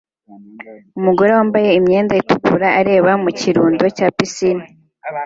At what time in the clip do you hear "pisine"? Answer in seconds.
4.15-4.63